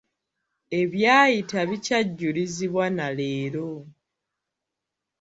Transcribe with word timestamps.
Ebyayita 0.79 1.59
bikyajulizibwa 1.69 2.85
na 2.97 3.07
leero. 3.17 3.69